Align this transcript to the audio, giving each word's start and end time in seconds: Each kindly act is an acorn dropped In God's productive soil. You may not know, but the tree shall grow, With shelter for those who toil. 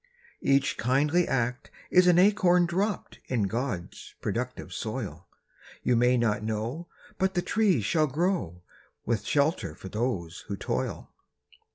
Each 0.41 0.79
kindly 0.79 1.27
act 1.27 1.69
is 1.91 2.07
an 2.07 2.17
acorn 2.17 2.65
dropped 2.65 3.19
In 3.27 3.43
God's 3.43 4.15
productive 4.19 4.73
soil. 4.73 5.27
You 5.83 5.95
may 5.95 6.17
not 6.17 6.41
know, 6.41 6.87
but 7.19 7.35
the 7.35 7.43
tree 7.43 7.81
shall 7.81 8.07
grow, 8.07 8.63
With 9.05 9.23
shelter 9.25 9.75
for 9.75 9.89
those 9.89 10.43
who 10.47 10.57
toil. 10.57 11.11